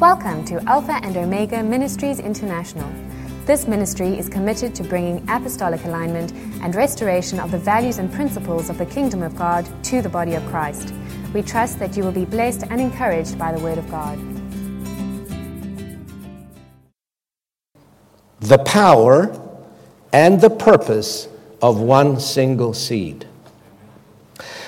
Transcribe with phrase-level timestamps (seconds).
[0.00, 2.88] Welcome to Alpha and Omega Ministries International.
[3.46, 6.30] This ministry is committed to bringing apostolic alignment
[6.62, 10.34] and restoration of the values and principles of the kingdom of God to the body
[10.34, 10.94] of Christ.
[11.34, 14.16] We trust that you will be blessed and encouraged by the word of God.
[18.38, 19.36] The power
[20.12, 21.26] and the purpose
[21.60, 23.26] of one single seed.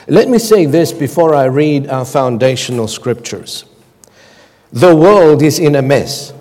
[0.09, 3.65] Let me say this before I read our foundational scriptures.
[4.73, 6.33] The world is in a mess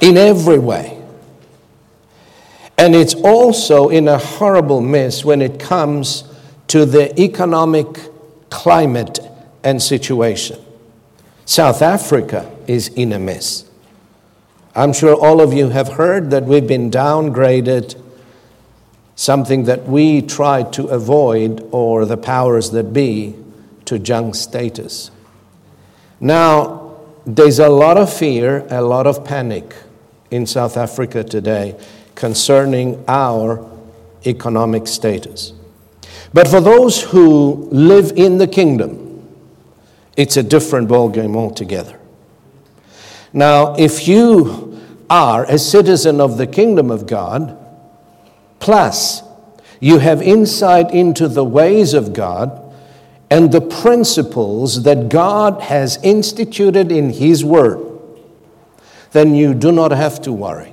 [0.00, 1.00] in every way.
[2.76, 6.24] And it's also in a horrible mess when it comes
[6.68, 7.86] to the economic
[8.50, 9.20] climate
[9.62, 10.58] and situation.
[11.46, 13.64] South Africa is in a mess.
[14.74, 18.00] I'm sure all of you have heard that we've been downgraded,
[19.14, 23.36] something that we tried to avoid, or the powers that be,
[23.84, 25.10] to junk status.
[26.20, 26.96] Now,
[27.26, 29.74] there's a lot of fear, a lot of panic
[30.30, 31.78] in South Africa today
[32.14, 33.68] concerning our
[34.26, 35.52] economic status.
[36.32, 39.28] But for those who live in the kingdom,
[40.16, 41.98] it's a different ballgame altogether.
[43.32, 47.58] Now, if you are a citizen of the kingdom of God,
[48.60, 49.22] plus
[49.80, 52.63] you have insight into the ways of God
[53.30, 57.80] and the principles that God has instituted in His Word,
[59.12, 60.72] then you do not have to worry.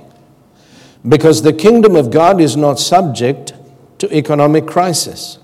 [1.08, 3.54] Because the kingdom of God is not subject
[3.98, 5.38] to economic crisis.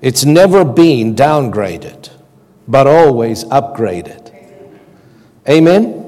[0.00, 2.10] It's never been downgraded,
[2.68, 4.32] but always upgraded.
[5.48, 6.04] Amen?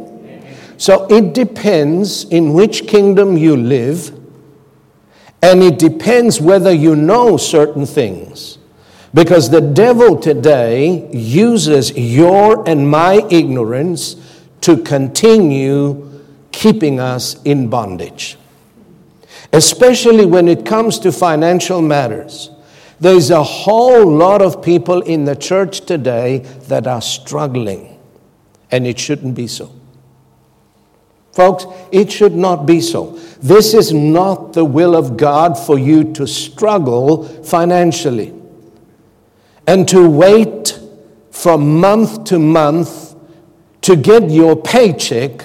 [0.79, 4.09] So it depends in which kingdom you live,
[5.43, 8.59] and it depends whether you know certain things.
[9.17, 14.15] Because the devil today uses your and my ignorance
[14.61, 16.21] to continue
[16.53, 18.37] keeping us in bondage.
[19.55, 22.51] Especially when it comes to financial matters.
[23.01, 27.99] There's a whole lot of people in the church today that are struggling,
[28.71, 29.73] and it shouldn't be so.
[31.33, 33.19] Folks, it should not be so.
[33.41, 38.36] This is not the will of God for you to struggle financially
[39.67, 40.79] and to wait
[41.31, 43.15] from month to month
[43.83, 45.45] to get your paycheck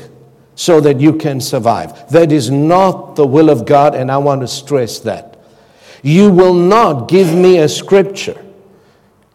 [0.55, 2.09] so that you can survive.
[2.11, 5.39] That is not the will of God, and I want to stress that.
[6.03, 8.43] You will not give me a scripture,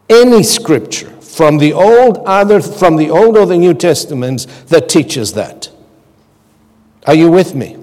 [0.09, 5.35] any scripture from the old, either from the Old or the New Testaments, that teaches
[5.35, 5.71] that.
[7.07, 7.77] Are you with me?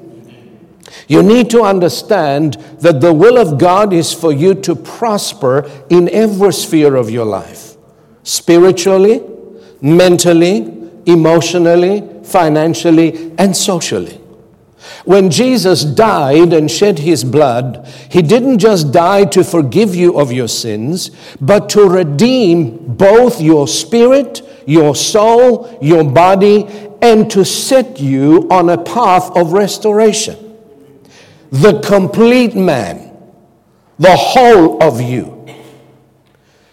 [1.08, 6.10] You need to understand that the will of God is for you to prosper in
[6.10, 7.72] every sphere of your life
[8.24, 9.22] spiritually,
[9.82, 14.20] mentally, emotionally, financially, and socially.
[15.06, 20.32] When Jesus died and shed his blood, he didn't just die to forgive you of
[20.32, 21.12] your sins,
[21.42, 26.68] but to redeem both your spirit, your soul, your body,
[27.02, 30.43] and to set you on a path of restoration.
[31.54, 33.16] The complete man,
[34.00, 35.46] the whole of you.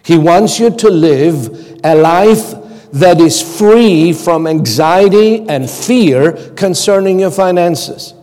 [0.02, 2.54] He wants you to live a life
[2.92, 8.14] that is free from anxiety and fear concerning your finances.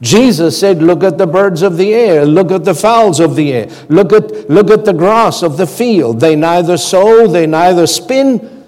[0.00, 3.52] Jesus said, Look at the birds of the air, look at the fowls of the
[3.52, 6.20] air, look at, look at the grass of the field.
[6.20, 8.64] They neither sow, they neither spin,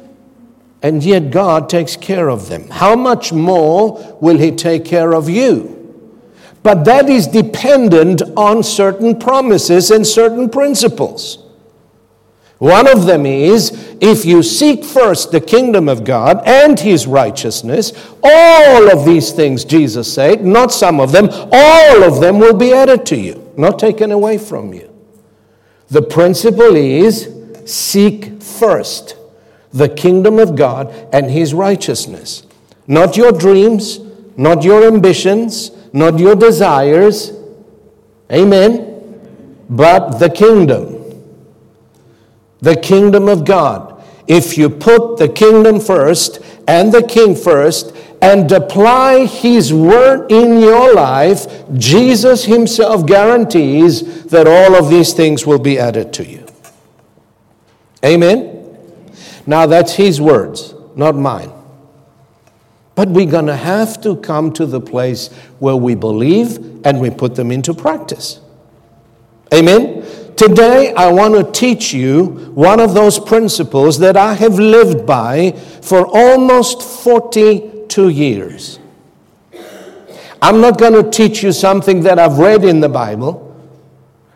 [0.82, 2.68] and yet God takes care of them.
[2.68, 5.83] How much more will He take care of you?
[6.64, 11.38] But that is dependent on certain promises and certain principles.
[12.56, 17.92] One of them is if you seek first the kingdom of God and his righteousness,
[18.22, 22.72] all of these things, Jesus said, not some of them, all of them will be
[22.72, 24.90] added to you, not taken away from you.
[25.88, 27.28] The principle is
[27.66, 29.16] seek first
[29.70, 32.46] the kingdom of God and his righteousness,
[32.86, 34.00] not your dreams,
[34.38, 37.32] not your ambitions, not your desires.
[38.30, 38.90] Amen.
[39.70, 40.94] But the kingdom
[42.64, 44.02] the kingdom of God.
[44.26, 50.58] If you put the kingdom first and the king first and apply his word in
[50.58, 56.46] your life, Jesus himself guarantees that all of these things will be added to you.
[58.02, 58.50] Amen?
[59.46, 61.52] Now that's his words, not mine.
[62.94, 67.10] But we're going to have to come to the place where we believe and we
[67.10, 68.40] put them into practice.
[69.52, 70.04] Amen?
[70.36, 75.52] Today, I want to teach you one of those principles that I have lived by
[75.82, 78.78] for almost 42 years.
[80.42, 83.44] I'm not going to teach you something that I've read in the Bible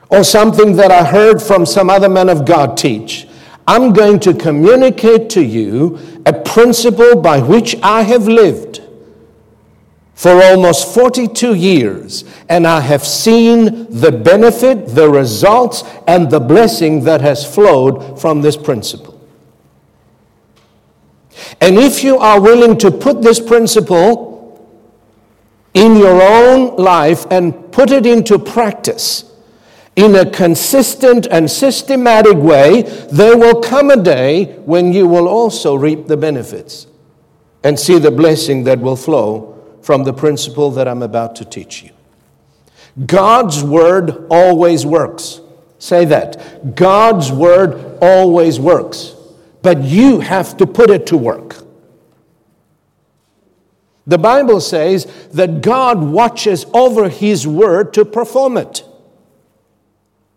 [0.09, 3.27] or something that I heard from some other man of God teach.
[3.67, 8.83] I'm going to communicate to you a principle by which I have lived
[10.15, 17.05] for almost 42 years, and I have seen the benefit, the results, and the blessing
[17.05, 19.19] that has flowed from this principle.
[21.63, 24.69] And if you are willing to put this principle
[25.73, 29.28] in your own life and put it into practice,
[29.99, 35.75] in a consistent and systematic way, there will come a day when you will also
[35.75, 36.87] reap the benefits
[37.65, 41.83] and see the blessing that will flow from the principle that I'm about to teach
[41.83, 41.91] you.
[43.07, 45.41] God's word always works.
[45.81, 46.77] Say that.
[46.77, 49.17] God's word always works,
[49.63, 51.57] but you have to put it to work.
[54.07, 58.85] The Bible says that God watches over his word to perform it.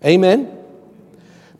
[0.06, 0.58] Amen?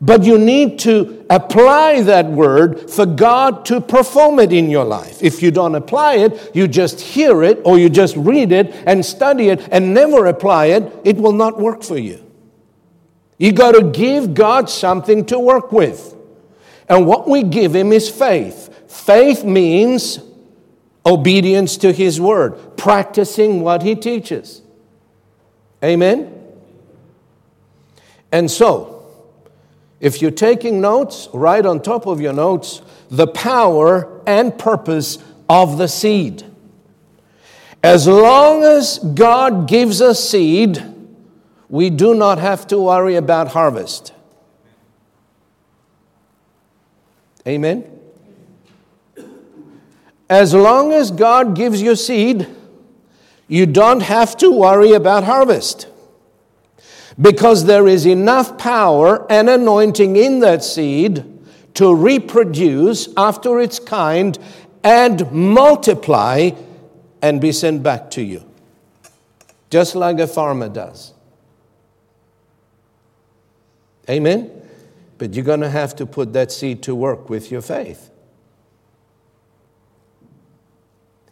[0.00, 5.22] But you need to apply that word for God to perform it in your life.
[5.22, 9.06] If you don't apply it, you just hear it or you just read it and
[9.06, 12.18] study it and never apply it, it will not work for you.
[13.38, 16.16] You got to give God something to work with.
[16.88, 18.90] And what we give Him is faith.
[18.90, 20.18] Faith means
[21.06, 24.62] obedience to His word, practicing what He teaches.
[25.82, 26.41] Amen?
[28.32, 29.06] And so,
[30.00, 32.80] if you're taking notes, write on top of your notes
[33.10, 35.18] the power and purpose
[35.48, 36.42] of the seed.
[37.84, 40.82] As long as God gives us seed,
[41.68, 44.12] we do not have to worry about harvest.
[47.46, 47.84] Amen?
[50.30, 52.46] As long as God gives you seed,
[53.46, 55.88] you don't have to worry about harvest
[57.22, 61.24] because there is enough power and anointing in that seed
[61.74, 64.38] to reproduce after its kind
[64.82, 66.50] and multiply
[67.22, 68.44] and be sent back to you,
[69.70, 71.14] just like a farmer does.
[74.10, 74.50] Amen?
[75.18, 78.10] But you're going to have to put that seed to work with your faith.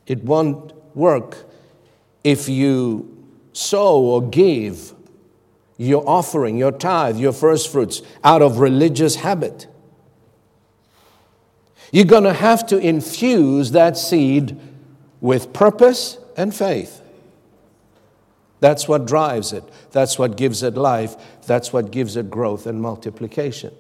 [0.07, 1.45] It won't work
[2.23, 4.95] if you sow or give
[5.87, 9.67] your offering, your tithe, your first fruits out of religious habit.
[11.91, 14.61] You're going to have to infuse that seed
[15.23, 17.00] with purpose and faith.
[18.61, 19.65] That's what drives it.
[19.91, 21.17] That's what gives it life.
[21.47, 23.73] That's what gives it growth and multiplication.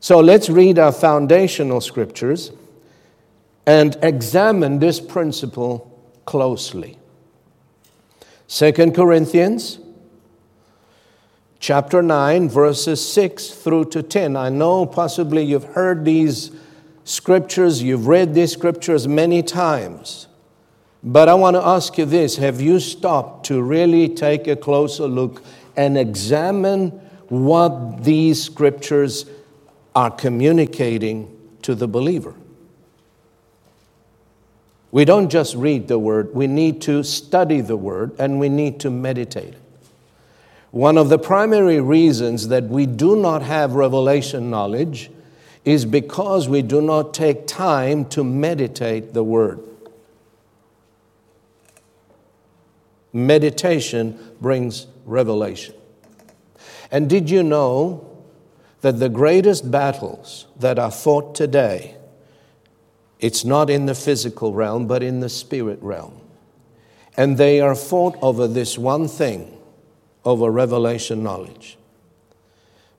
[0.00, 2.50] So let's read our foundational scriptures
[3.64, 5.88] and examine this principle
[6.24, 6.98] closely.
[8.48, 9.78] Second Corinthians
[11.62, 14.36] chapter 9, verses 6 through to 10.
[14.36, 16.50] I know possibly you've heard these
[17.04, 20.26] scriptures, you've read these scriptures many times.
[21.04, 25.06] But I want to ask you this Have you stopped to really take a closer
[25.06, 25.42] look
[25.76, 26.90] and examine
[27.28, 29.24] what these scriptures
[29.94, 31.30] are communicating
[31.62, 32.34] to the believer?
[34.90, 38.80] We don't just read the word, we need to study the word and we need
[38.80, 39.54] to meditate.
[40.72, 45.10] One of the primary reasons that we do not have revelation knowledge
[45.66, 49.60] is because we do not take time to meditate the Word.
[53.12, 55.74] Meditation brings revelation.
[56.90, 58.08] And did you know
[58.80, 61.96] that the greatest battles that are fought today
[63.20, 66.20] it's not in the physical realm but in the spirit realm.
[67.16, 69.58] And they are fought over this one thing
[70.24, 71.78] over revelation knowledge.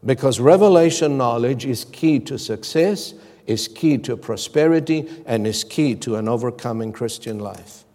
[0.06, 3.14] Because revelation knowledge is key to success,
[3.48, 7.86] is key to prosperity, and is key to an overcoming Christian life.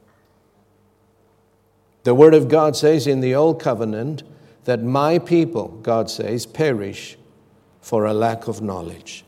[2.05, 4.23] The Word of God says in the Old Covenant
[4.65, 7.19] that my people, God says, perish
[7.81, 9.25] for a lack of knowledge.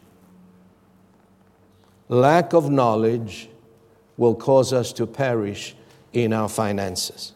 [2.09, 3.49] Lack of knowledge
[4.17, 5.75] will cause us to perish
[6.13, 7.33] in our finances.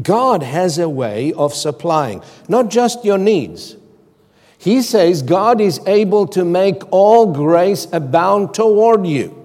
[0.00, 3.76] God has a way of supplying, not just your needs.
[4.56, 9.38] He says God is able to make all grace abound toward you,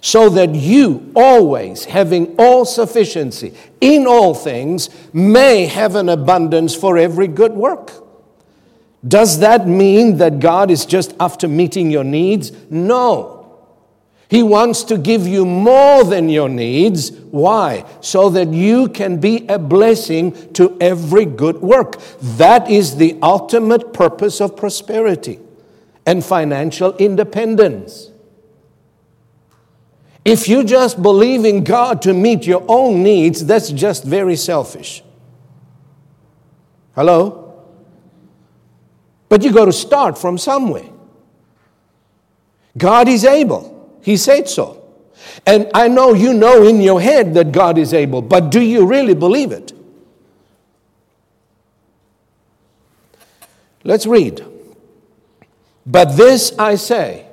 [0.00, 6.96] so that you, always having all sufficiency in all things, may have an abundance for
[6.96, 7.92] every good work.
[9.06, 12.50] Does that mean that God is just after meeting your needs?
[12.70, 13.35] No.
[14.28, 17.10] He wants to give you more than your needs.
[17.10, 17.84] Why?
[18.00, 22.00] So that you can be a blessing to every good work.
[22.20, 25.38] That is the ultimate purpose of prosperity
[26.04, 28.10] and financial independence.
[30.24, 35.04] If you just believe in God to meet your own needs, that's just very selfish.
[36.96, 37.62] Hello?
[39.28, 40.88] But you got to start from somewhere.
[42.76, 43.75] God is able.
[44.06, 44.84] He said so.
[45.44, 48.86] And I know you know in your head that God is able, but do you
[48.86, 49.72] really believe it?
[53.82, 54.44] Let's read.
[55.84, 57.26] But this I say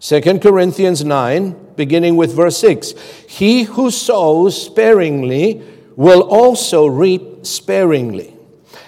[0.00, 2.94] 2 Corinthians 9, beginning with verse 6
[3.28, 5.62] He who sows sparingly
[5.94, 8.34] will also reap sparingly,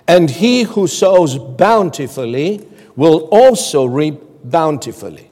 [0.08, 2.66] and he who sows bountifully
[2.96, 5.29] will also reap bountifully.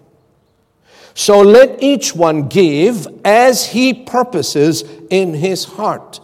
[1.19, 6.21] So let each one give as he purposes in his heart,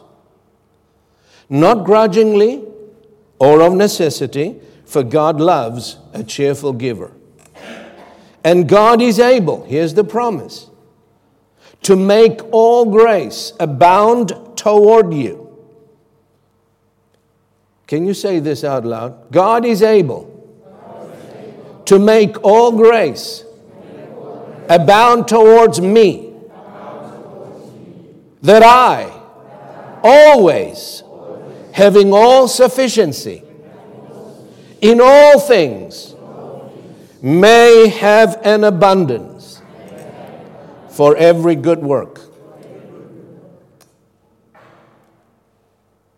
[1.49, 2.63] not grudgingly
[3.41, 7.11] or of necessity, for God loves a cheerful giver.
[8.45, 10.71] And God is able, here's the promise,
[11.83, 15.59] to make all grace abound toward you.
[17.89, 19.33] Can you say this out loud?
[19.33, 20.31] God is able,
[21.87, 23.44] to make all grace
[24.69, 26.33] abound towards me,
[28.43, 29.11] that I
[30.03, 31.03] always,
[31.73, 33.43] having all sufficiency
[34.81, 36.15] in all things,
[37.23, 39.63] may have an abundance
[40.91, 42.21] for every good work.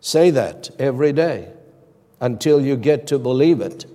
[0.01, 1.51] Say that every day
[2.19, 3.85] until you get to believe it.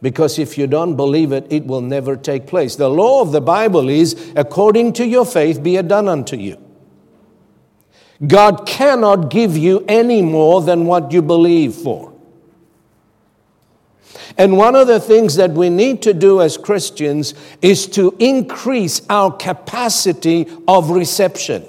[0.00, 2.76] Because if you don't believe it, it will never take place.
[2.76, 6.56] The law of the Bible is according to your faith, be it done unto you.
[8.26, 12.12] God cannot give you any more than what you believe for.
[14.36, 19.02] And one of the things that we need to do as Christians is to increase
[19.10, 21.64] our capacity of reception.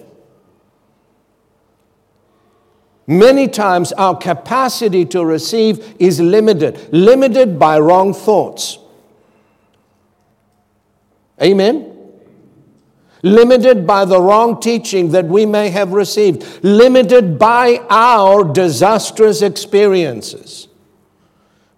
[3.10, 8.78] Many times our capacity to receive is limited, limited by wrong thoughts.
[11.42, 11.92] Amen?
[13.24, 20.68] Limited by the wrong teaching that we may have received, limited by our disastrous experiences.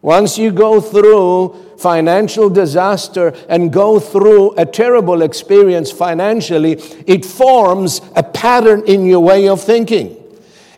[0.02, 6.74] Once you go through financial disaster and go through a terrible experience financially,
[7.08, 10.21] it forms a pattern in your way of thinking.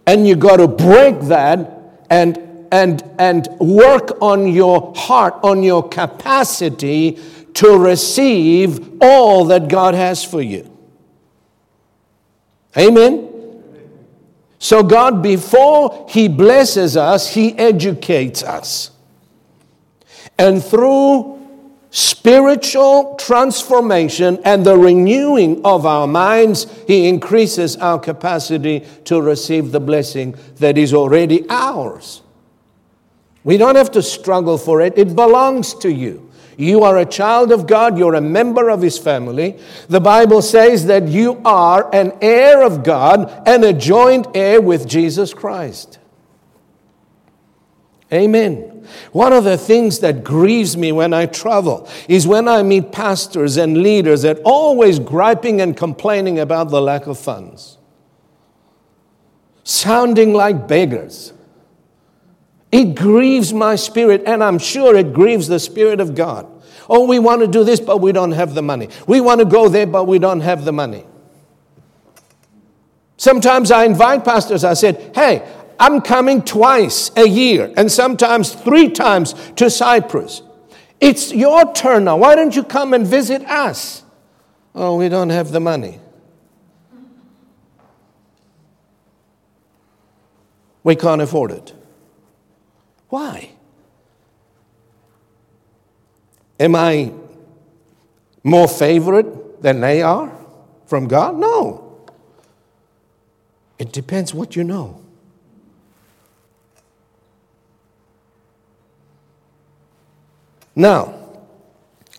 [0.05, 1.71] And you got to break that
[2.09, 2.37] and,
[2.71, 7.19] and, and work on your heart, on your capacity
[7.55, 10.69] to receive all that God has for you.
[12.77, 13.29] Amen.
[14.59, 18.91] So, God, before He blesses us, He educates us.
[20.37, 21.32] And through
[21.93, 29.79] spiritual transformation and the renewing of our minds, He increases our capacity to receive the
[29.79, 32.23] blessing that is already ours.
[33.43, 36.31] We don't have to struggle for it, it belongs to you.
[36.57, 39.59] You are a child of God, you're a member of His family.
[39.87, 44.87] The Bible says that you are an heir of God and a joint heir with
[44.87, 45.99] Jesus Christ.
[48.13, 48.87] Amen.
[49.11, 53.57] One of the things that grieves me when I travel is when I meet pastors
[53.57, 57.79] and leaders that always griping and complaining about the lack of funds,
[59.63, 61.33] sounding like beggars.
[62.71, 66.47] It grieves my spirit, and I'm sure it grieves the Spirit of God.
[66.89, 68.89] Oh, we want to do this, but we don't have the money.
[69.07, 71.05] We want to go there, but we don't have the money.
[73.17, 75.47] Sometimes I invite pastors, I said, hey,
[75.83, 80.41] I'm coming twice a year and sometimes three times to Cyprus.
[81.01, 82.15] It's your turn now.
[82.15, 84.01] Why don't you come and visit us?
[84.73, 85.99] Oh, we don't have the money.
[90.85, 91.73] We can't afford it.
[93.09, 93.51] Why?
[96.61, 97.11] Am I
[98.41, 100.31] more favored than they are
[100.85, 101.35] from God?
[101.35, 102.05] No.
[103.77, 105.02] It depends what you know.
[110.75, 111.19] Now,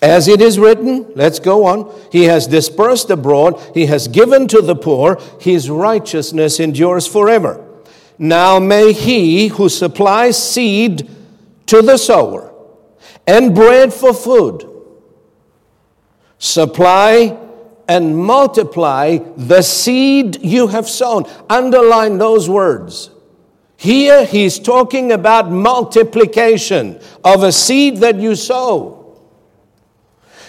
[0.01, 1.93] as it is written, let's go on.
[2.13, 7.65] He has dispersed abroad, he has given to the poor, his righteousness endures forever.
[8.19, 11.11] Now may he who supplies seed
[11.67, 12.53] to the sower
[13.27, 14.71] and bread for food.
[16.39, 17.39] Supply
[17.89, 21.25] and multiply the seed you have sown.
[21.49, 23.11] Underline those words.
[23.85, 29.21] Here he's talking about multiplication of a seed that you sow.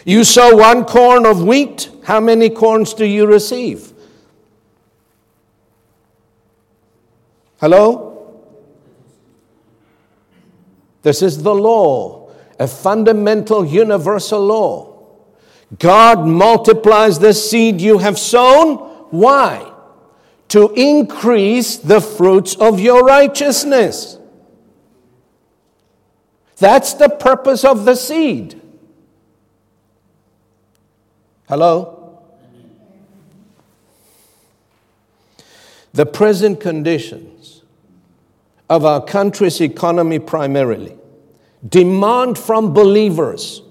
[0.05, 3.91] You sow one corn of wheat, how many corns do you receive?
[7.59, 8.39] Hello?
[11.01, 14.97] This is the law, a fundamental universal law.
[15.77, 18.77] God multiplies the seed you have sown.
[19.09, 19.73] Why?
[20.55, 24.17] To increase the fruits of your righteousness.
[26.55, 28.61] That's the purpose of the seed.
[31.49, 32.21] Hello?
[35.91, 37.63] The present conditions
[38.69, 40.95] of our country's economy primarily
[41.67, 43.61] demand from believers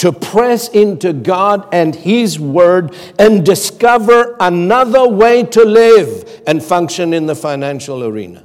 [0.00, 7.12] to press into God and His Word and discover another way to live and function
[7.12, 8.42] in the financial arena.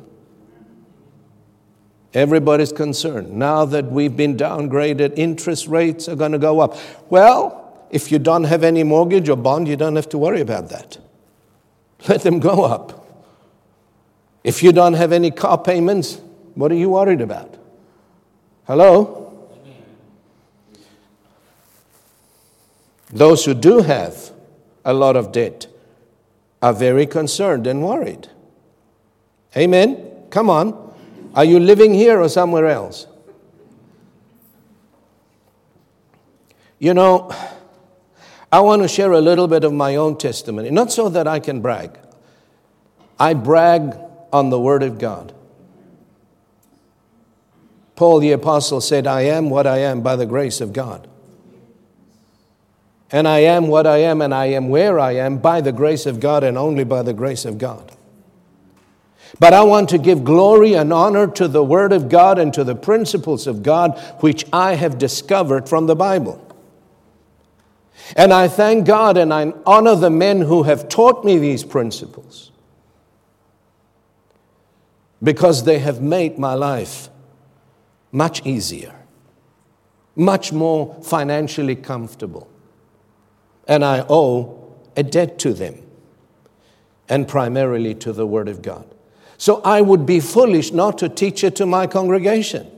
[2.13, 3.31] Everybody's concerned.
[3.31, 6.77] Now that we've been downgraded, interest rates are going to go up.
[7.09, 10.67] Well, if you don't have any mortgage or bond, you don't have to worry about
[10.71, 10.97] that.
[12.09, 13.25] Let them go up.
[14.43, 16.19] If you don't have any car payments,
[16.55, 17.55] what are you worried about?
[18.67, 19.24] Hello?
[23.11, 24.31] Those who do have
[24.83, 25.67] a lot of debt
[26.61, 28.29] are very concerned and worried.
[29.55, 30.11] Amen?
[30.29, 30.93] Come on.
[31.33, 33.07] Are you living here or somewhere else?
[36.79, 37.33] You know,
[38.51, 41.39] I want to share a little bit of my own testimony, not so that I
[41.39, 41.97] can brag.
[43.19, 43.97] I brag
[44.31, 45.33] on the Word of God.
[47.95, 51.07] Paul the Apostle said, I am what I am by the grace of God.
[53.15, 56.05] And I am what I am, and I am where I am by the grace
[56.05, 57.93] of God and only by the grace of God.
[59.39, 62.65] But I want to give glory and honor to the Word of God and to
[62.65, 66.45] the principles of God which I have discovered from the Bible.
[68.17, 72.51] And I thank God and I honor the men who have taught me these principles
[75.23, 77.07] because they have made my life
[78.11, 78.93] much easier,
[80.17, 82.49] much more financially comfortable.
[83.67, 85.81] And I owe a debt to them
[87.09, 88.85] and primarily to the Word of God.
[89.37, 92.71] So I would be foolish not to teach it to my congregation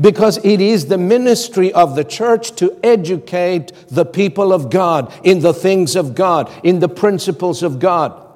[0.00, 5.40] because it is the ministry of the church to educate the people of God in
[5.40, 8.27] the things of God, in the principles of God.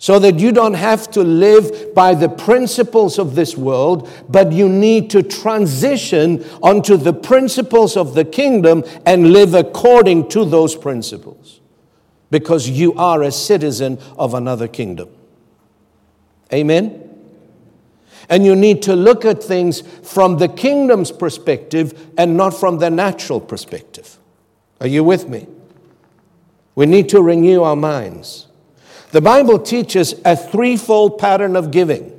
[0.00, 4.68] So that you don't have to live by the principles of this world, but you
[4.68, 11.60] need to transition onto the principles of the kingdom and live according to those principles.
[12.30, 15.08] Because you are a citizen of another kingdom.
[16.52, 17.04] Amen?
[18.28, 22.90] And you need to look at things from the kingdom's perspective and not from the
[22.90, 24.18] natural perspective.
[24.80, 25.46] Are you with me?
[26.74, 28.47] We need to renew our minds.
[29.10, 32.14] The Bible teaches a threefold pattern of giving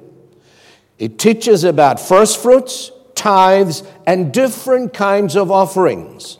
[0.97, 6.37] it teaches about first fruits, tithes, and different kinds of offerings.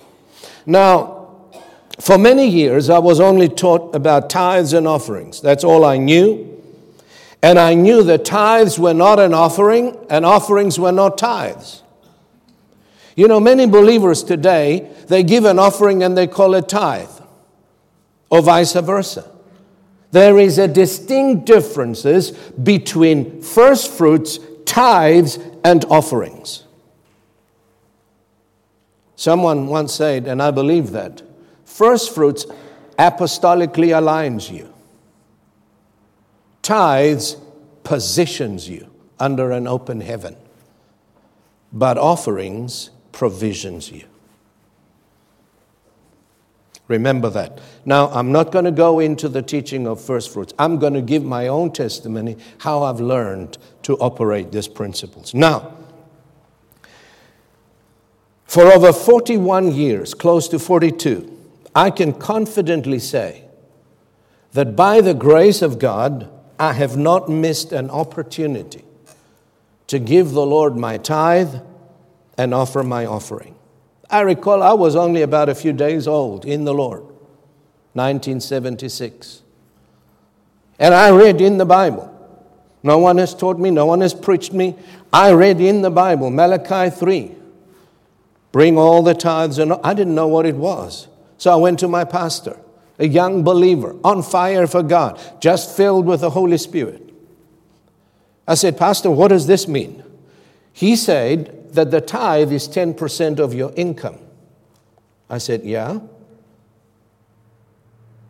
[0.66, 1.20] Now,
[2.02, 5.42] for many years, I was only taught about tithes and offerings.
[5.42, 6.62] That's all I knew.
[7.42, 11.84] And I knew that tithes were not an offering and offerings were not tithes.
[13.16, 17.10] You know, many believers today, they give an offering and they call it tithe,
[18.30, 19.30] or vice versa.
[20.12, 26.64] There is a distinct differences between first fruits, tithes, and offerings.
[29.16, 31.22] Someone once said, and I believe that,
[31.66, 32.46] first fruits
[32.98, 34.74] apostolically aligns you
[36.62, 37.36] tithes
[37.84, 38.88] positions you
[39.20, 40.36] under an open heaven,
[41.74, 44.09] but offerings provisions you.
[46.90, 47.62] Remember that.
[47.86, 50.54] Now, I'm not going to go into the teaching of first fruits.
[50.60, 55.34] I'm going to give my own testimony how I've learned to operate these principles.
[55.36, 55.78] Now,
[58.46, 61.32] for over 41 years, close to 42,
[61.76, 63.46] I can confidently say
[64.54, 68.84] that by the grace of God, I have not missed an opportunity
[69.86, 71.62] to give the Lord my tithe
[72.36, 73.59] and offer my offering.
[74.10, 77.02] I recall I was only about a few days old in the Lord,
[77.94, 79.44] 1976.
[80.80, 82.16] And I read in the Bible.
[82.82, 84.76] No one has taught me, no one has preached me.
[85.12, 87.36] I read in the Bible, Malachi 3,
[88.52, 89.60] Bring all the tithes.
[89.60, 91.08] And I didn't know what it was.
[91.38, 92.58] So I went to my pastor,
[92.98, 97.14] a young believer, on fire for God, just filled with the Holy Spirit.
[98.48, 100.04] I said, Pastor, what does this mean?
[100.74, 104.18] He said that the tithe is 10% of your income.
[105.30, 106.00] I said, Yeah.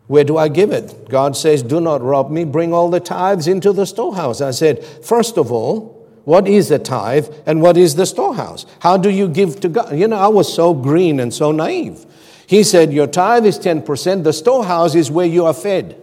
[0.06, 1.08] Where do I give it?
[1.08, 4.40] God says, Do not rob me, bring all the tithes into the storehouse.
[4.40, 8.66] I said, First of all, what is a tithe and what is the storehouse?
[8.80, 9.96] How do you give to God?
[9.96, 12.04] You know, I was so green and so naive.
[12.46, 15.96] He said, Your tithe is 10%, the storehouse is where you are fed,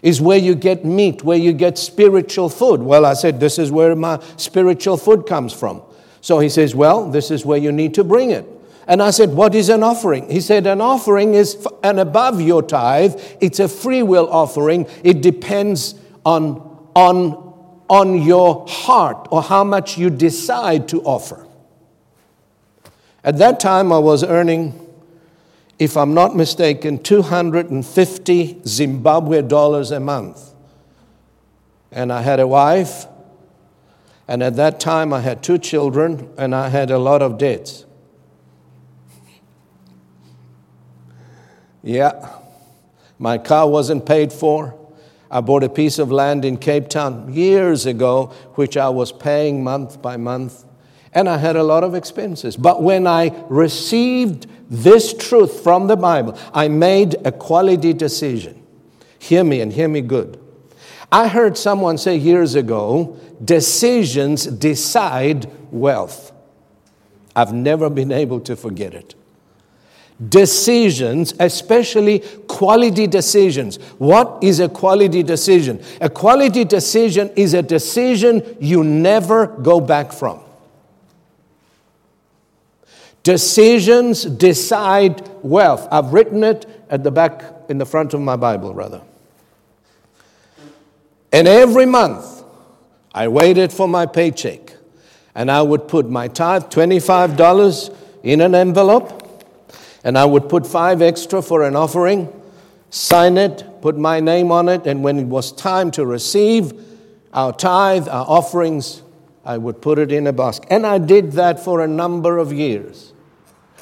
[0.00, 2.80] is where you get meat, where you get spiritual food.
[2.80, 5.82] Well, I said, This is where my spiritual food comes from.
[6.24, 8.46] So he says, Well, this is where you need to bring it.
[8.88, 10.30] And I said, What is an offering?
[10.30, 13.20] He said, An offering is an above your tithe.
[13.42, 14.86] It's a free will offering.
[15.02, 21.46] It depends on, on, on your heart or how much you decide to offer.
[23.22, 24.80] At that time, I was earning,
[25.78, 30.54] if I'm not mistaken, 250 Zimbabwe dollars a month.
[31.92, 33.04] And I had a wife,
[34.26, 37.84] and at that time, I had two children, and I had a lot of debts.
[41.82, 42.30] Yeah.
[43.18, 44.78] My car wasn't paid for.
[45.30, 49.62] I bought a piece of land in Cape Town years ago, which I was paying
[49.62, 50.64] month by month,
[51.12, 52.56] and I had a lot of expenses.
[52.56, 58.62] But when I received this truth from the Bible, I made a quality decision.
[59.18, 60.40] Hear me and hear me good.
[61.14, 66.32] I heard someone say years ago decisions decide wealth.
[67.36, 69.14] I've never been able to forget it
[70.28, 73.76] decisions, especially quality decisions.
[73.98, 75.82] What is a quality decision?
[76.00, 80.40] A quality decision is a decision you never go back from.
[83.22, 85.86] Decisions decide wealth.
[85.92, 89.00] I've written it at the back, in the front of my Bible, rather.
[91.34, 92.44] And every month,
[93.12, 94.76] I waited for my paycheck.
[95.34, 99.20] And I would put my tithe, $25, in an envelope
[100.04, 102.28] and I would put five extra for an offering,
[102.90, 106.72] sign it, put my name on it, and when it was time to receive
[107.32, 109.02] our tithe, our offerings,
[109.44, 110.68] I would put it in a basket.
[110.70, 113.12] And I did that for a number of years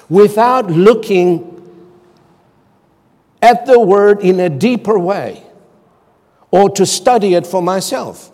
[0.08, 1.48] without looking
[3.40, 5.42] at the word in a deeper way
[6.52, 8.30] or to study it for myself.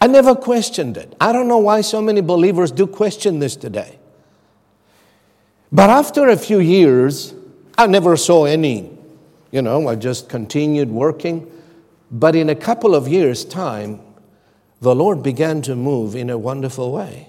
[0.00, 1.14] I never questioned it.
[1.20, 3.98] I don't know why so many believers do question this today.
[5.72, 7.32] But after a few years,
[7.76, 8.90] I never saw any,
[9.50, 11.50] you know, I just continued working.
[12.10, 14.00] But in a couple of years' time,
[14.80, 17.28] the Lord began to move in a wonderful way.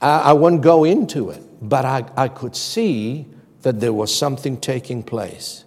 [0.00, 3.26] I, I won't go into it, but I, I could see
[3.62, 5.64] that there was something taking place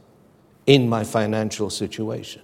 [0.68, 2.42] in my financial situation.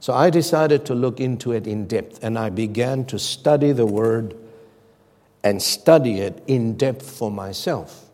[0.00, 3.86] So I decided to look into it in depth and I began to study the
[3.86, 4.34] Word
[5.44, 8.06] and study it in depth for myself.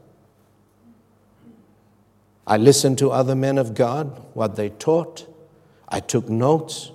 [2.46, 5.27] I listened to other men of God, what they taught.
[5.88, 6.90] I took notes.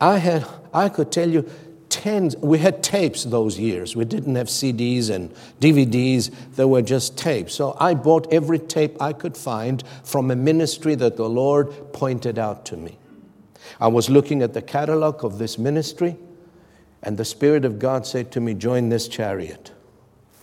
[0.00, 1.48] I, had, I could tell you
[1.92, 3.94] tens, we had tapes those years.
[3.94, 7.54] We didn't have CDs and DVDs, there were just tapes.
[7.54, 12.38] So I bought every tape I could find from a ministry that the Lord pointed
[12.38, 12.98] out to me.
[13.78, 16.16] I was looking at the catalog of this ministry.
[17.02, 19.72] And the Spirit of God said to me, Join this chariot.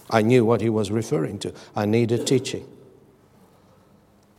[0.09, 1.53] I knew what he was referring to.
[1.75, 2.67] I needed teaching.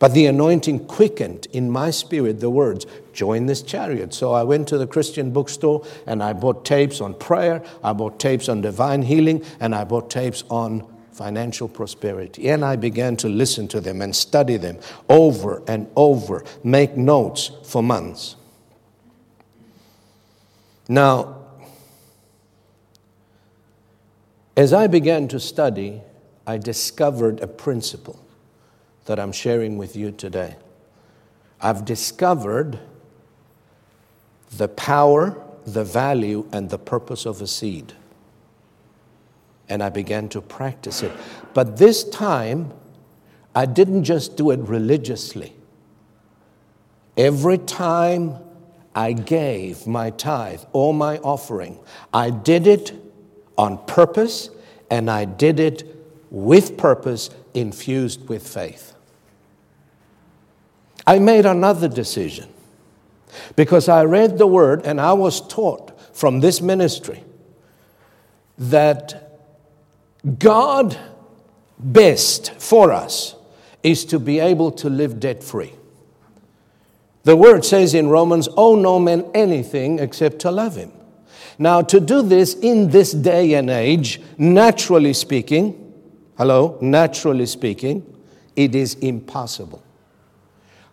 [0.01, 4.13] But the anointing quickened in my spirit the words, join this chariot.
[4.13, 8.19] So I went to the Christian bookstore and I bought tapes on prayer, I bought
[8.19, 12.49] tapes on divine healing, and I bought tapes on financial prosperity.
[12.49, 17.53] And I began to listen to them and study them over and over, make notes
[17.63, 18.35] for months.
[20.89, 21.41] Now,
[24.61, 26.03] As I began to study,
[26.47, 28.19] I discovered a principle
[29.11, 30.55] that I'm sharing with you today.
[31.61, 32.79] I've discovered
[34.57, 37.93] the power, the value, and the purpose of a seed.
[39.69, 41.11] And I began to practice it.
[41.55, 42.73] But this time,
[43.53, 45.55] I didn't just do it religiously.
[47.17, 48.37] Every time
[48.95, 51.81] I gave my tithe or my offering,
[52.15, 52.93] I did it
[53.59, 54.51] on purpose,
[54.89, 55.83] and I did it
[56.31, 58.90] with purpose, infused with faith.
[61.11, 62.49] I made another decision
[63.57, 67.25] because I read the word and I was taught from this ministry
[68.57, 69.41] that
[70.39, 70.97] God
[71.81, 73.35] best for us
[73.83, 75.73] is to be able to live debt free.
[77.25, 80.93] The word says in Romans, owe no man anything except to love him.
[81.59, 85.93] Now, to do this in this day and age, naturally speaking,
[86.39, 88.07] hello, naturally speaking,
[88.55, 89.83] it is impossible.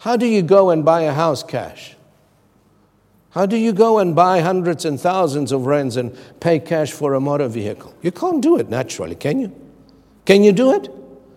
[0.08, 1.98] How do you go and buy a house cash?
[3.32, 7.16] How do you go and buy hundreds and thousands of rands and pay cash for
[7.16, 7.94] a motor vehicle?
[8.02, 9.54] You can't do it naturally, can you?
[10.24, 10.90] Can you do it?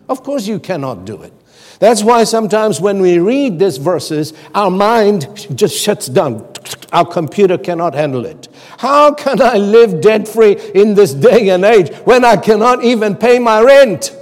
[0.09, 1.33] Of course, you cannot do it.
[1.81, 6.49] That's why sometimes when we read these verses, our mind just shuts down.
[6.93, 8.47] Our computer cannot handle it.
[8.79, 13.17] How can I live debt free in this day and age when I cannot even
[13.17, 14.17] pay my rent?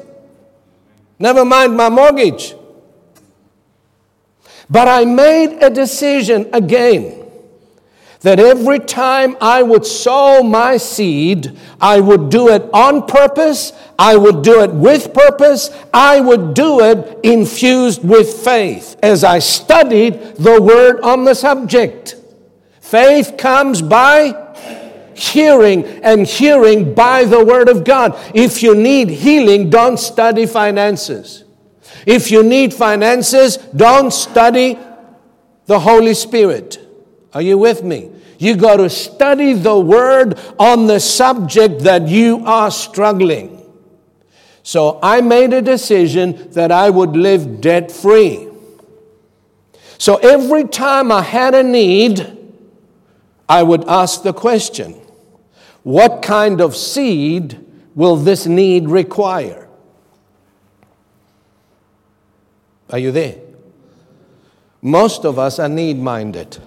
[1.19, 2.55] Never mind my mortgage.
[4.70, 7.18] But I made a decision again
[8.20, 14.16] that every time I would sow my seed, I would do it on purpose, I
[14.16, 20.37] would do it with purpose, I would do it infused with faith as I studied
[20.37, 22.16] the word on the subject.
[22.81, 24.46] Faith comes by
[25.14, 28.18] hearing and hearing by the word of God.
[28.35, 31.44] If you need healing, don't study finances.
[32.07, 34.79] If you need finances, don't study
[35.66, 36.79] the Holy Spirit.
[37.35, 38.11] Are you with me?
[38.38, 43.59] You got to study the word on the subject that you are struggling.
[44.62, 48.48] So I made a decision that I would live debt free.
[49.98, 52.37] So every time I had a need,
[53.48, 54.94] I would ask the question
[55.83, 57.59] what kind of seed
[57.94, 59.67] will this need require?
[62.90, 63.37] Are you there?
[64.81, 66.59] Most of us are need minded.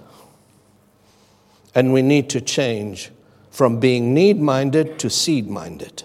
[1.74, 3.12] And we need to change
[3.50, 6.04] from being need minded to seed minded.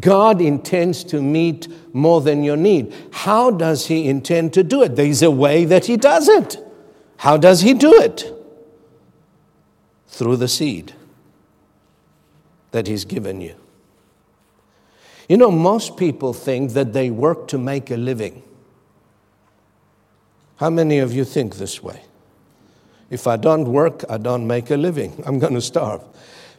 [0.00, 2.92] God intends to meet more than your need.
[3.12, 4.96] How does He intend to do it?
[4.96, 6.58] There's a way that He does it.
[7.18, 8.30] How does He do it?
[10.08, 10.94] Through the seed
[12.72, 13.54] that He's given you.
[15.28, 18.42] You know, most people think that they work to make a living.
[20.56, 22.02] How many of you think this way?
[23.10, 25.22] If I don't work, I don't make a living.
[25.26, 26.02] I'm going to starve.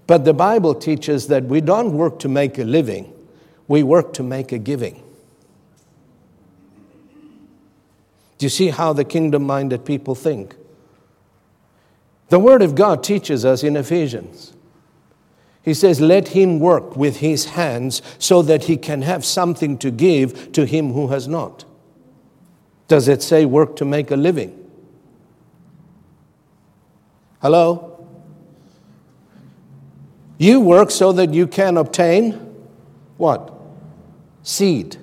[0.08, 3.12] But the Bible teaches that we don't work to make a living,
[3.67, 5.01] we work to make a giving.
[8.38, 10.56] Do you see how the kingdom minded people think?
[12.30, 14.54] The Word of God teaches us in Ephesians.
[15.65, 19.89] He says, Let him work with his hands so that he can have something to
[19.89, 21.65] give to him who has not.
[22.88, 24.62] Does it say work to make a living?
[27.41, 28.08] Hello?
[30.38, 32.34] You work so that you can obtain
[33.17, 33.51] what?
[34.43, 34.97] Seed.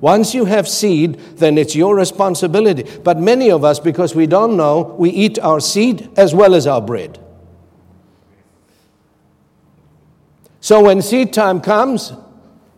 [0.00, 2.84] Once you have seed, then it's your responsibility.
[3.02, 6.66] But many of us, because we don't know, we eat our seed as well as
[6.66, 7.18] our bread.
[10.62, 12.12] So when seed time comes,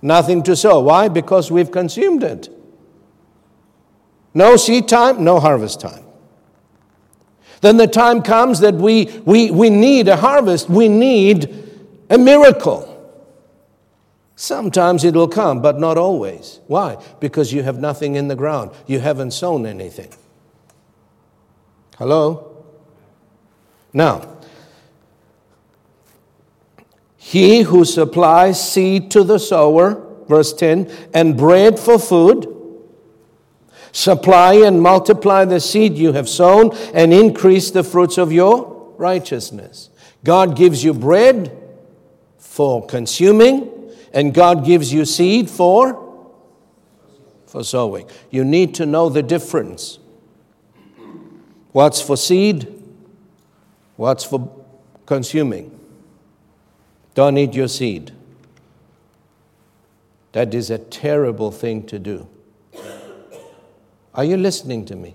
[0.00, 0.80] nothing to sow.
[0.80, 1.08] Why?
[1.08, 2.48] Because we've consumed it.
[4.32, 6.02] No seed time, no harvest time.
[7.60, 11.54] Then the time comes that we, we, we need a harvest, we need
[12.08, 12.90] a miracle.
[14.34, 16.60] Sometimes it will come, but not always.
[16.66, 16.96] Why?
[17.20, 20.12] Because you have nothing in the ground, you haven't sown anything.
[21.98, 22.64] Hello?
[23.92, 24.33] Now,
[27.26, 32.54] he who supplies seed to the sower, verse 10, and bread for food,
[33.92, 39.88] Supply and multiply the seed you have sown and increase the fruits of your righteousness.
[40.22, 41.56] God gives you bread
[42.36, 46.28] for consuming, and God gives you seed for,
[47.46, 48.06] for sowing.
[48.30, 49.98] You need to know the difference.
[51.70, 52.82] What's for seed?
[53.96, 54.66] What's for
[55.06, 55.73] consuming?
[57.14, 58.12] Don't eat your seed.
[60.32, 62.28] That is a terrible thing to do.
[64.14, 65.14] Are you listening to me?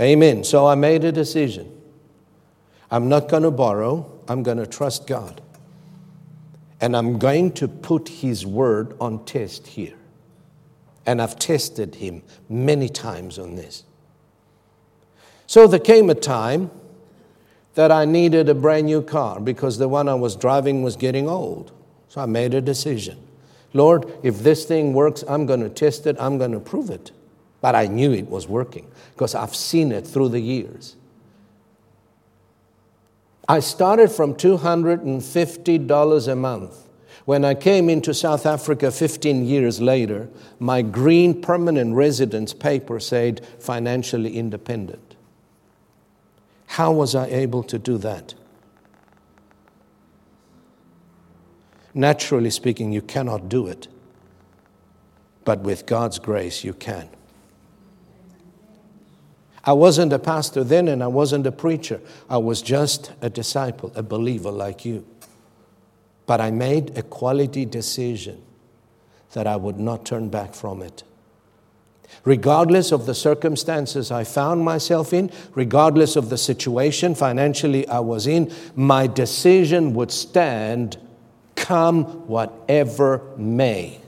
[0.00, 0.44] Amen.
[0.44, 1.70] So I made a decision.
[2.90, 5.40] I'm not going to borrow, I'm going to trust God.
[6.80, 9.94] And I'm going to put His word on test here.
[11.06, 13.84] And I've tested Him many times on this.
[15.46, 16.70] So there came a time
[17.74, 21.28] that I needed a brand new car because the one I was driving was getting
[21.28, 21.72] old.
[22.08, 23.18] So I made a decision.
[23.72, 27.10] Lord, if this thing works, I'm going to test it, I'm going to prove it.
[27.60, 30.96] But I knew it was working because I've seen it through the years.
[33.48, 36.84] I started from $250 a month
[37.24, 43.46] When I came into South Africa 15 years later, my green permanent residence paper said
[43.58, 45.00] financially independent.
[46.74, 48.34] How was I able to do that?
[51.94, 53.86] Naturally speaking, you cannot do it.
[55.44, 57.08] But with God's grace, you can.
[59.62, 62.00] I wasn't a pastor then and I wasn't a preacher.
[62.28, 65.06] I was just a disciple, a believer like you.
[66.26, 68.42] But I made a quality decision
[69.34, 71.04] that I would not turn back from it.
[72.24, 78.26] Regardless of the circumstances I found myself in, regardless of the situation financially I was
[78.26, 80.96] in, my decision would stand
[81.54, 84.00] come whatever may.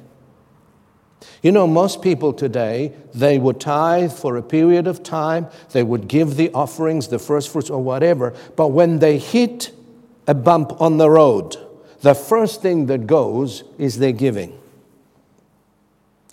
[1.43, 6.09] You know, most people today, they would tithe for a period of time, they would
[6.09, 9.73] give the offerings, the first fruits, or whatever, but when they hit
[10.27, 11.57] a bump on the road,
[12.01, 14.59] the first thing that goes is their giving.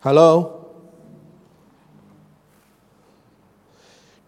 [0.01, 0.62] Hello?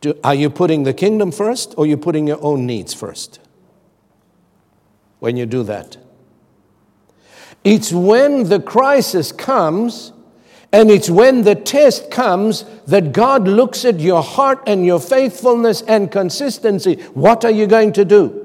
[0.05, 3.39] Do, are you putting the kingdom first or are you putting your own needs first
[5.17, 5.97] when you do that?
[7.63, 10.13] It's when the crisis comes
[10.71, 15.81] and it's when the test comes that God looks at your heart and your faithfulness
[15.81, 16.97] and consistency.
[17.15, 18.44] What are you going to do?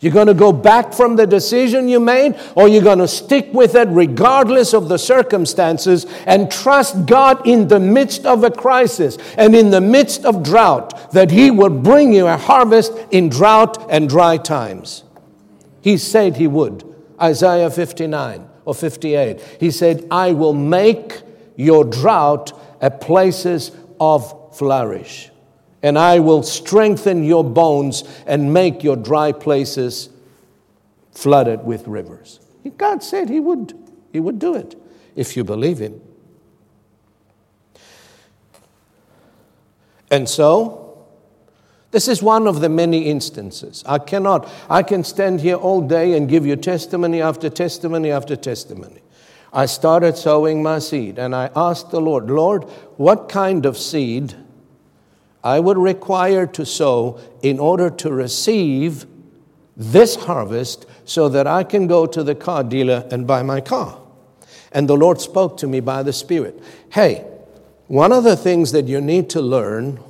[0.00, 3.48] You're going to go back from the decision you made, or you're going to stick
[3.52, 9.16] with it regardless of the circumstances and trust God in the midst of a crisis
[9.38, 13.90] and in the midst of drought that He will bring you a harvest in drought
[13.90, 15.02] and dry times.
[15.80, 16.84] He said He would.
[17.20, 19.40] Isaiah 59 or 58.
[19.58, 21.22] He said, I will make
[21.56, 25.30] your drought a places of flourish
[25.82, 30.08] and I will strengthen your bones and make your dry places
[31.12, 32.40] flooded with rivers.
[32.76, 33.74] God said He would.
[34.12, 34.74] He would do it
[35.14, 36.00] if you believe Him.
[40.10, 41.06] And so,
[41.90, 43.82] this is one of the many instances.
[43.86, 48.36] I cannot, I can stand here all day and give you testimony after testimony after
[48.36, 49.00] testimony.
[49.52, 52.64] I started sowing my seed and I asked the Lord, Lord,
[52.98, 54.34] what kind of seed
[55.46, 59.06] I would require to sow in order to receive
[59.76, 63.96] this harvest so that I can go to the car dealer and buy my car.
[64.72, 66.60] And the Lord spoke to me by the Spirit.
[66.90, 67.24] Hey,
[67.86, 70.00] one of the things that you need to learn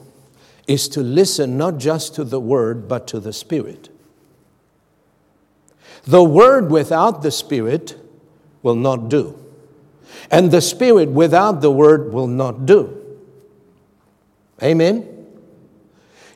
[0.66, 3.90] is to listen not just to the word, but to the Spirit.
[6.04, 7.94] The word without the Spirit
[8.62, 9.38] will not do,
[10.30, 13.18] and the Spirit without the word will not do.
[14.62, 15.12] Amen?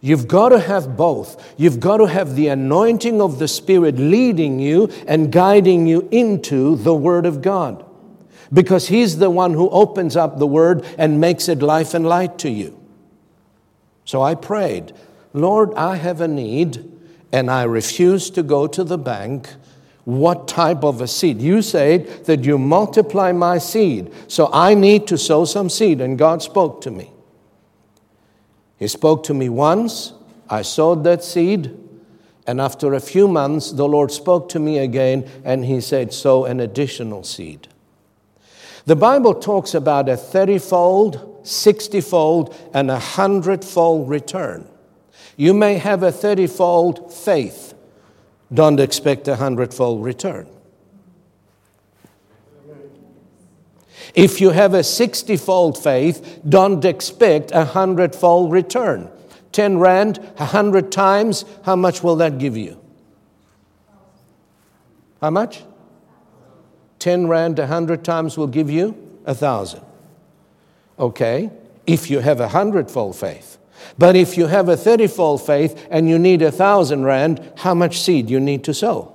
[0.01, 1.55] You've got to have both.
[1.59, 6.77] You've got to have the anointing of the Spirit leading you and guiding you into
[6.77, 7.85] the Word of God.
[8.53, 12.39] Because He's the one who opens up the Word and makes it life and light
[12.39, 12.81] to you.
[14.07, 14.93] So I prayed,
[15.35, 16.91] Lord, I have a need
[17.31, 19.51] and I refuse to go to the bank.
[20.05, 21.43] What type of a seed?
[21.43, 24.11] You said that you multiply my seed.
[24.29, 26.01] So I need to sow some seed.
[26.01, 27.13] And God spoke to me.
[28.81, 30.15] He spoke to me once,
[30.49, 31.79] I sowed that seed,
[32.47, 36.47] and after a few months, the Lord spoke to me again and He said, Sow
[36.47, 37.69] an additional seed.
[38.87, 44.67] The Bible talks about a 30 fold, 60 fold, and a 100 fold return.
[45.37, 47.75] You may have a 30 fold faith,
[48.53, 50.49] don't expect a 100 fold return.
[54.15, 59.11] If you have a 60 fold faith, don't expect a 100 fold return.
[59.53, 62.81] 10 rand, 100 times, how much will that give you?
[65.21, 65.63] How much?
[66.99, 68.95] 10 rand, 100 times will give you
[69.25, 69.83] a thousand.
[70.99, 71.51] Okay,
[71.87, 73.59] if you have a 100 fold faith.
[73.99, 77.75] But if you have a 30 fold faith and you need a thousand rand, how
[77.75, 79.13] much seed you need to sow?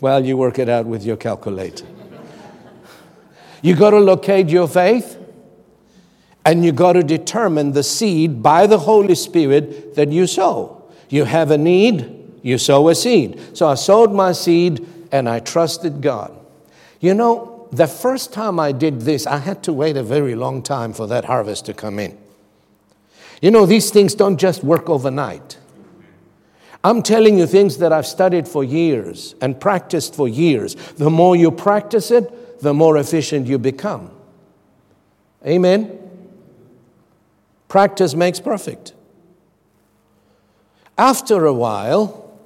[0.00, 1.86] Well, you work it out with your calculator.
[3.62, 5.18] You got to locate your faith
[6.44, 10.90] and you got to determine the seed by the Holy Spirit that you sow.
[11.08, 13.56] You have a need, you sow a seed.
[13.56, 16.34] So I sowed my seed and I trusted God.
[17.00, 20.62] You know, the first time I did this, I had to wait a very long
[20.62, 22.16] time for that harvest to come in.
[23.42, 25.58] You know, these things don't just work overnight.
[26.82, 30.74] I'm telling you things that I've studied for years and practiced for years.
[30.74, 34.10] The more you practice it, the more efficient you become.
[35.46, 35.98] Amen?
[37.68, 38.92] Practice makes perfect.
[40.96, 42.38] After a while,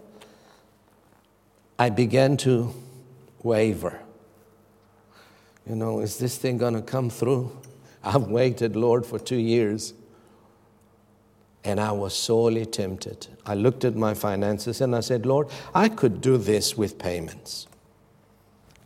[1.79, 2.75] I began to
[3.43, 4.01] waver.
[5.67, 7.57] You know, is this thing going to come through?
[8.05, 9.95] I've waited, Lord, for two years.
[11.65, 13.29] And I was sorely tempted.
[13.47, 17.69] I looked at my finances and I said, Lord, I could do this with payments.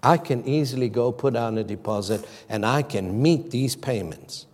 [0.07, 4.47] I can easily go put down a deposit and I can meet these payments.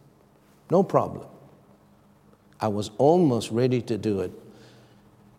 [0.71, 1.27] No problem.
[2.59, 4.33] I was almost ready to do it.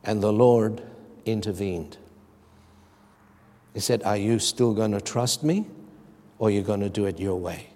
[0.03, 0.83] And the Lord
[1.25, 1.97] intervened.
[3.73, 5.65] He said, Are you still going to trust me
[6.37, 7.69] or are you going to do it your way?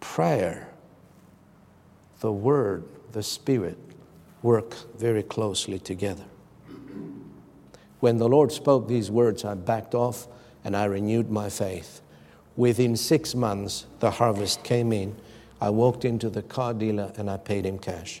[0.00, 0.70] Prayer
[2.20, 3.76] the Word, the Spirit
[4.40, 6.24] work very closely together.
[8.04, 10.28] When the Lord spoke these words, I backed off
[10.62, 12.02] and I renewed my faith.
[12.54, 15.16] Within six months, the harvest came in.
[15.58, 18.20] I walked into the car dealer and I paid him cash.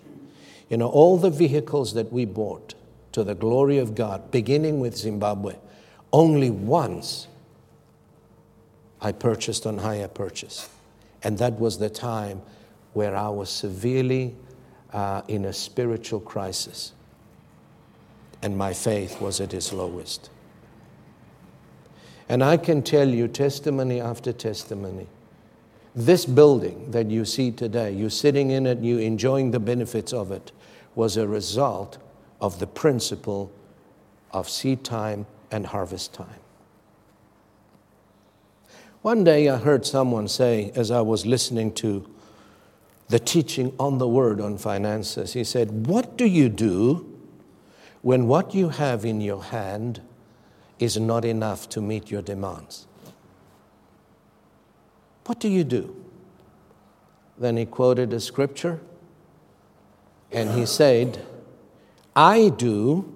[0.70, 2.72] You know, all the vehicles that we bought
[3.12, 5.54] to the glory of God, beginning with Zimbabwe,
[6.14, 7.28] only once
[9.02, 10.66] I purchased on hire purchase.
[11.22, 12.40] And that was the time
[12.94, 14.34] where I was severely
[14.94, 16.94] uh, in a spiritual crisis
[18.44, 20.28] and my faith was at its lowest.
[22.28, 25.06] And I can tell you, testimony after testimony,
[25.94, 30.30] this building that you see today, you're sitting in it, you're enjoying the benefits of
[30.30, 30.52] it,
[30.94, 31.96] was a result
[32.38, 33.50] of the principle
[34.30, 36.28] of seed time and harvest time.
[39.00, 42.06] One day I heard someone say, as I was listening to
[43.08, 45.32] the teaching on the word on finances.
[45.32, 47.13] He said, What do you do
[48.04, 50.02] when what you have in your hand
[50.78, 52.86] is not enough to meet your demands?
[55.24, 55.96] What do you do?
[57.38, 58.80] Then he quoted a scripture
[60.30, 61.24] and he said,
[62.14, 63.10] I do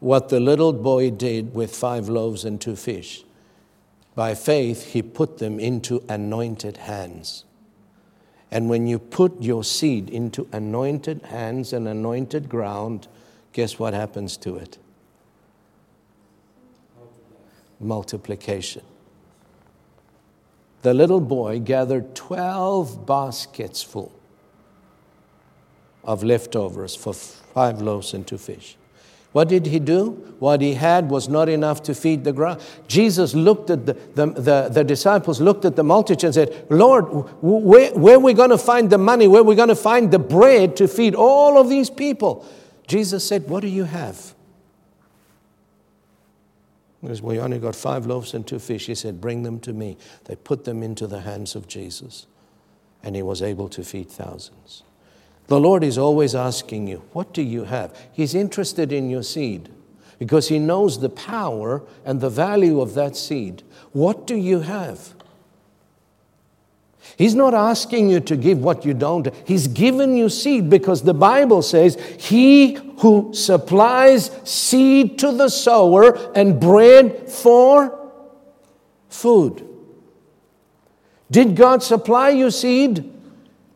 [0.00, 3.22] what the little boy did with five loaves and two fish.
[4.14, 7.44] By faith, he put them into anointed hands.
[8.50, 13.08] And when you put your seed into anointed hands and anointed ground,
[13.52, 14.78] guess what happens to it?
[17.80, 18.82] Multiplication.
[20.82, 24.12] The little boy gathered 12 baskets full
[26.04, 28.76] of leftovers for five loaves and two fish.
[29.32, 30.10] What did he do?
[30.40, 32.60] What he had was not enough to feed the ground.
[32.86, 37.04] Jesus looked at the, the, the, the disciples, looked at the multitude and said, Lord,
[37.40, 39.28] where, where are we going to find the money?
[39.28, 42.46] Where are we going to find the bread to feed all of these people?
[42.92, 44.34] Jesus said, What do you have?
[47.00, 48.84] He goes, Well, you only got five loaves and two fish.
[48.84, 49.96] He said, Bring them to me.
[50.24, 52.26] They put them into the hands of Jesus,
[53.02, 54.82] and he was able to feed thousands.
[55.46, 57.98] The Lord is always asking you, What do you have?
[58.12, 59.70] He's interested in your seed
[60.18, 63.62] because He knows the power and the value of that seed.
[63.92, 65.14] What do you have?
[67.16, 69.28] He's not asking you to give what you don't.
[69.46, 76.32] He's given you seed because the Bible says, He who supplies seed to the sower
[76.34, 78.10] and bread for
[79.08, 79.68] food.
[81.30, 83.10] Did God supply you seed?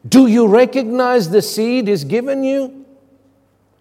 [0.08, 2.84] Do you recognize the seed is given you?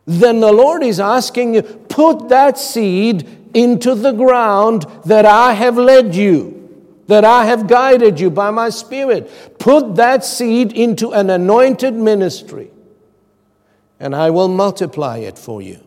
[0.06, 5.78] Then the Lord is asking you, put that seed into the ground that I have
[5.78, 6.65] led you,
[7.08, 9.60] that I have guided you by my Spirit.
[9.60, 12.72] Put that seed into an anointed ministry,
[14.00, 15.82] and I will multiply it for you.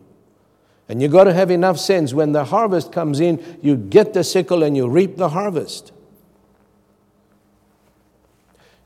[0.87, 2.13] And you've got to have enough sense.
[2.13, 5.91] When the harvest comes in, you get the sickle and you reap the harvest.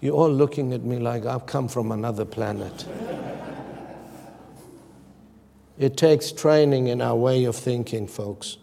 [0.01, 2.85] You're all looking at me like I've come from another planet.
[5.77, 8.57] it takes training in our way of thinking, folks.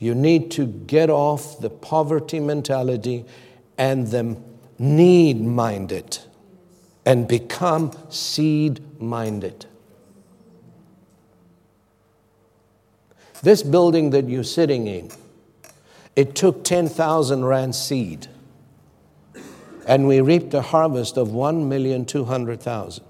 [0.00, 3.26] You need to get off the poverty mentality
[3.76, 4.36] and the
[4.78, 6.18] need minded
[7.04, 9.66] and become seed minded.
[13.42, 15.10] This building that you're sitting in,
[16.16, 18.26] it took 10,000 Rand seed
[19.86, 23.00] and we reaped a harvest of 1,200,000.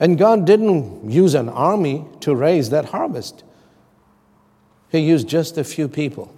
[0.00, 3.44] And God didn't use an army to raise that harvest.
[4.90, 6.34] He used just a few people.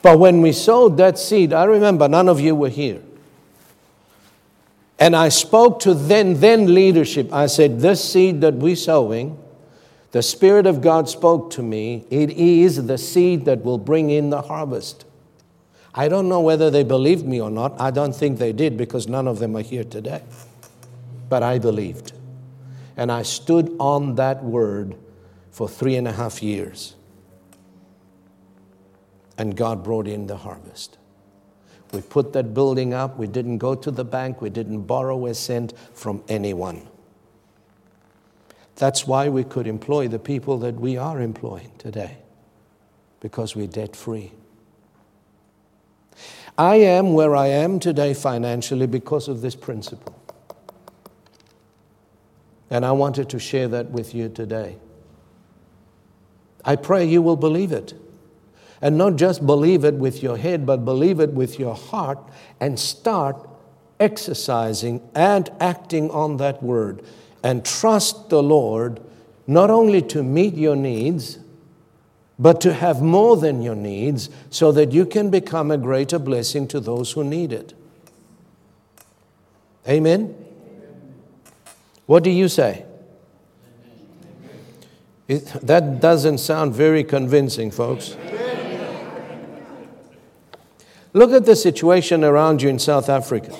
[0.00, 3.02] But when we sowed that seed, I remember none of you were here.
[4.98, 7.32] And I spoke to then then leadership.
[7.32, 9.36] I said, This seed that we're sowing
[10.14, 12.06] the Spirit of God spoke to me.
[12.08, 15.04] It is the seed that will bring in the harvest.
[15.94, 17.80] I don't know whether they believed me or not.
[17.80, 20.22] I don't think they did because none of them are here today.
[21.28, 22.12] But I believed.
[22.96, 24.96] And I stood on that word
[25.50, 26.96] for three and a half years.
[29.38, 30.98] And God brought in the harvest.
[31.92, 33.16] We put that building up.
[33.16, 34.40] We didn't go to the bank.
[34.40, 36.88] We didn't borrow a cent from anyone.
[38.76, 42.18] That's why we could employ the people that we are employing today,
[43.20, 44.32] because we're debt free.
[46.56, 50.18] I am where I am today financially because of this principle.
[52.70, 54.76] And I wanted to share that with you today.
[56.64, 57.94] I pray you will believe it.
[58.80, 62.18] And not just believe it with your head, but believe it with your heart
[62.60, 63.48] and start
[63.98, 67.02] exercising and acting on that word.
[67.42, 69.00] And trust the Lord
[69.46, 71.38] not only to meet your needs,
[72.44, 76.68] but to have more than your needs so that you can become a greater blessing
[76.68, 77.72] to those who need it.
[79.88, 80.36] Amen?
[82.04, 82.84] What do you say?
[85.26, 88.14] It, that doesn't sound very convincing, folks.
[91.14, 93.56] Look at the situation around you in South Africa.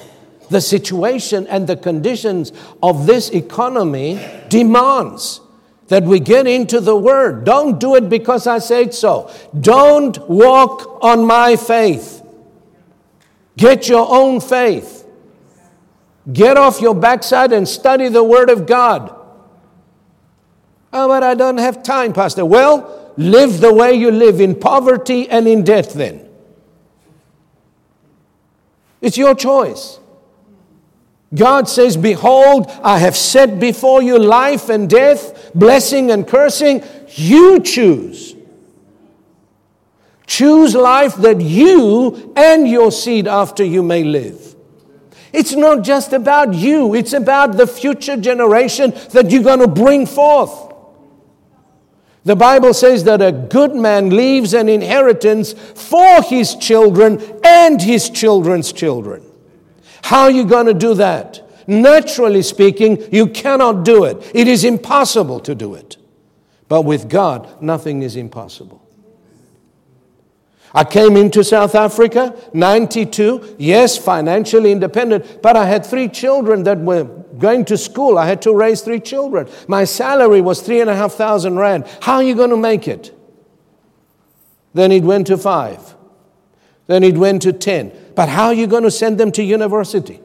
[0.50, 4.20] The situation and the conditions of this economy
[4.50, 5.40] demands
[5.94, 7.44] that we get into the Word.
[7.44, 9.30] Don't do it because I said so.
[9.60, 12.20] Don't walk on my faith.
[13.56, 15.06] Get your own faith.
[16.32, 19.14] Get off your backside and study the Word of God.
[20.92, 22.44] Oh, but I don't have time, Pastor.
[22.44, 26.28] Well, live the way you live in poverty and in debt then.
[29.00, 30.00] It's your choice.
[31.34, 36.84] God says, Behold, I have set before you life and death, blessing and cursing.
[37.08, 38.34] You choose.
[40.26, 44.54] Choose life that you and your seed after you may live.
[45.32, 50.06] It's not just about you, it's about the future generation that you're going to bring
[50.06, 50.72] forth.
[52.22, 58.08] The Bible says that a good man leaves an inheritance for his children and his
[58.08, 59.22] children's children.
[60.04, 61.40] How are you going to do that?
[61.66, 64.30] Naturally speaking, you cannot do it.
[64.34, 65.96] It is impossible to do it.
[66.68, 68.86] But with God, nothing is impossible.
[70.74, 76.80] I came into South Africa, 92, yes, financially independent, but I had three children that
[76.80, 77.04] were
[77.38, 78.18] going to school.
[78.18, 79.48] I had to raise three children.
[79.68, 81.86] My salary was three and a half thousand rand.
[82.02, 83.18] How are you going to make it?
[84.74, 85.93] Then it went to five.
[86.86, 87.92] Then it went to 10.
[88.14, 90.20] But how are you going to send them to university?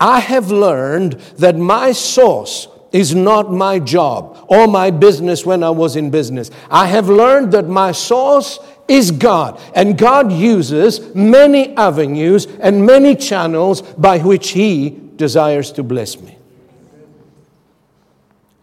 [0.00, 5.70] I have learned that my source is not my job or my business when I
[5.70, 6.50] was in business.
[6.70, 13.14] I have learned that my source is God, and God uses many avenues and many
[13.14, 16.38] channels by which He desires to bless me.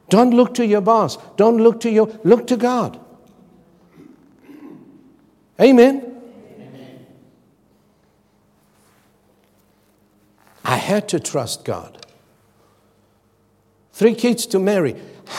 [0.09, 1.17] Don't look to your boss.
[1.35, 2.99] Don't look to your look to God.
[5.61, 6.14] Amen.
[10.66, 12.05] I had to trust God.
[13.93, 14.95] Three kids to marry.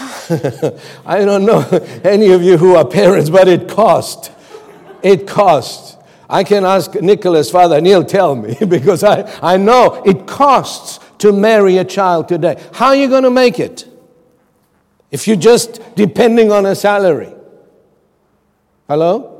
[1.04, 1.60] I don't know
[2.04, 4.32] any of you who are parents, but it cost.
[5.02, 5.96] It costs.
[6.30, 11.04] I can ask Nicholas' father, and he'll tell me because I, I know it costs
[11.18, 12.62] to marry a child today.
[12.72, 13.86] How are you going to make it?
[15.10, 17.32] If you're just depending on a salary.
[18.88, 19.35] Hello?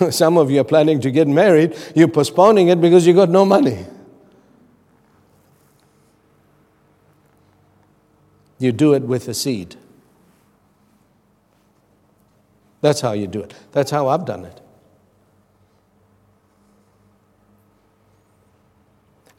[0.10, 3.44] Some of you are planning to get married, you're postponing it because you got no
[3.44, 3.84] money.
[8.58, 9.76] You do it with a seed.
[12.82, 13.54] That's how you do it.
[13.72, 14.60] That's how I've done it.